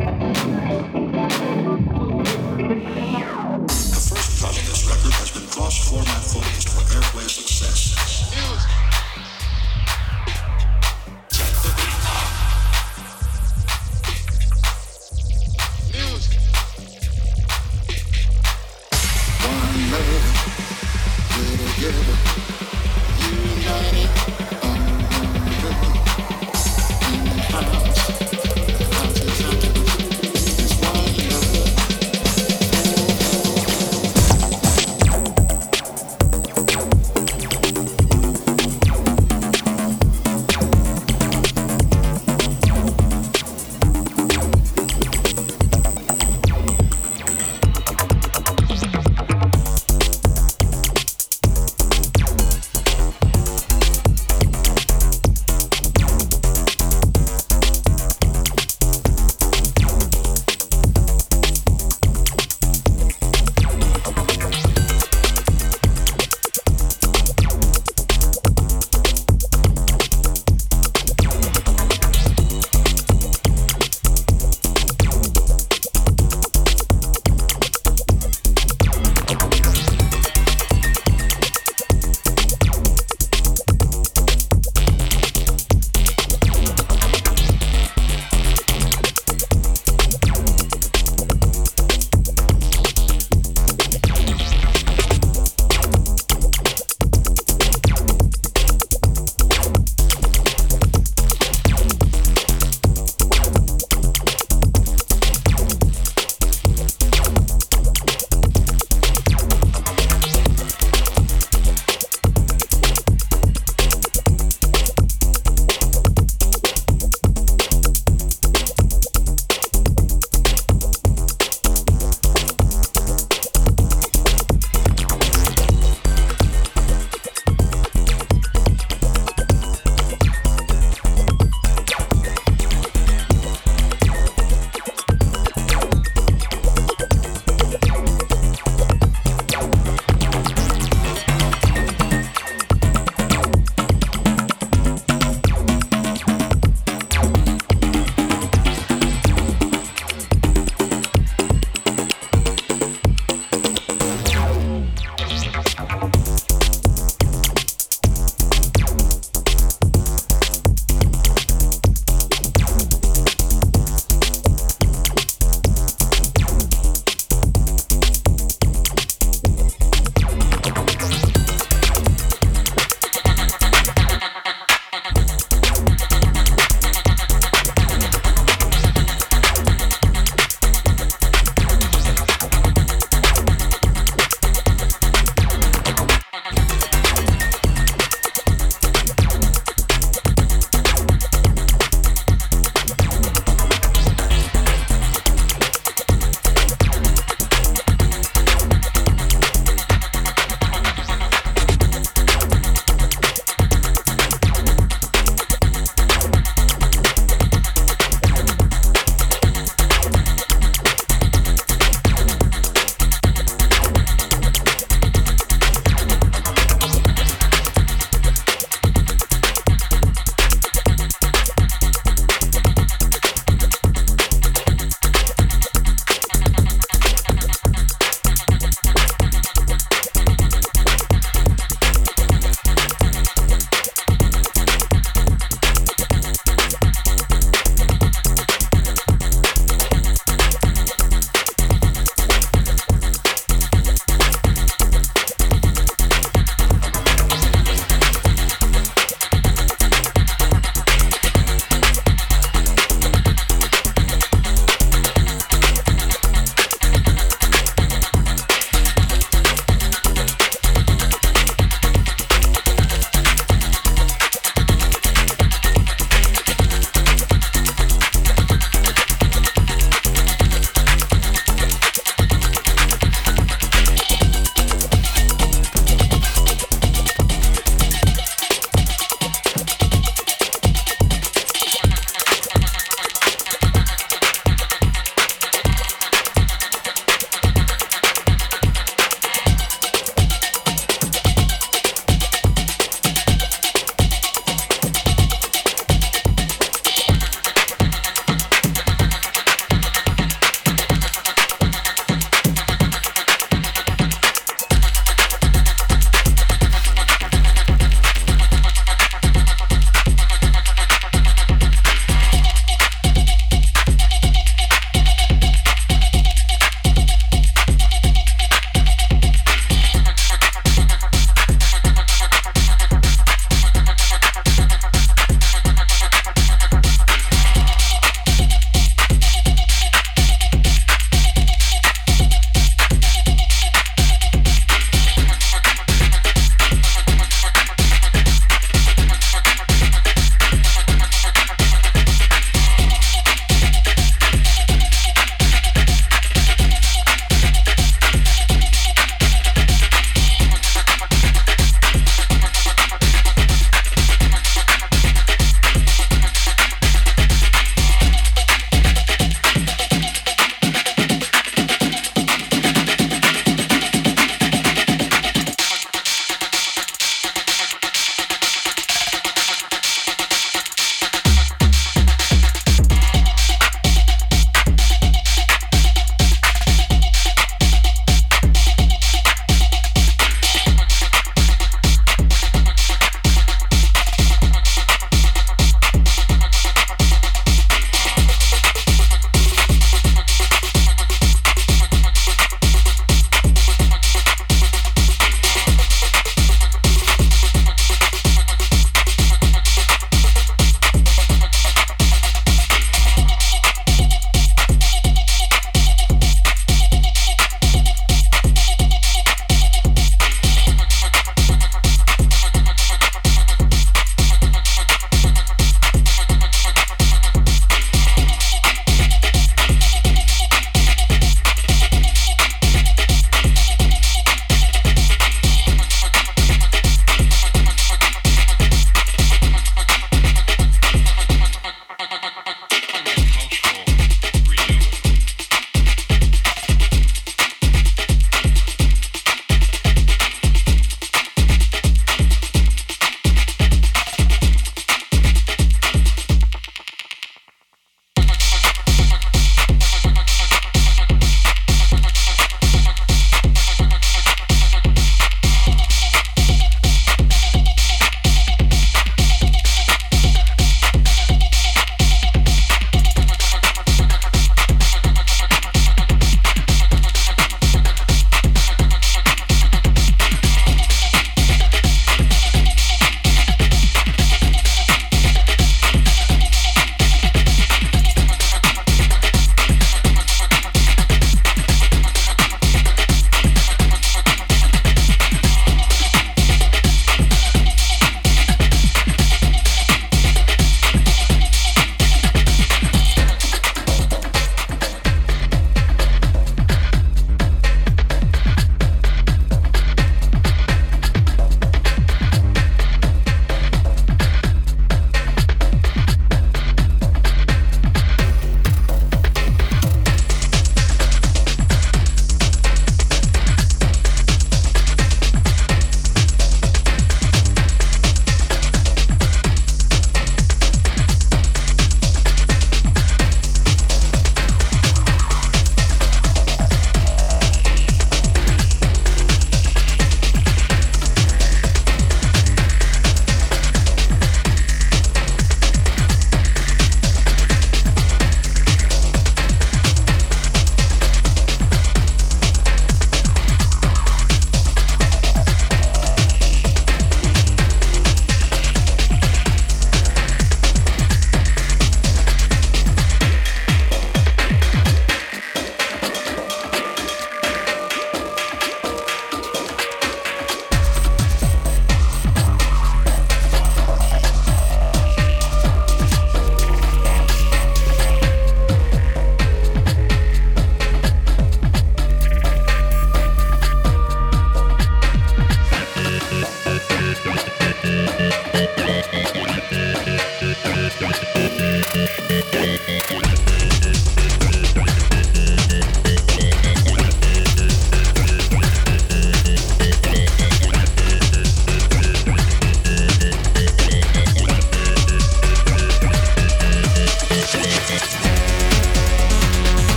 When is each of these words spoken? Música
Música 0.00 0.59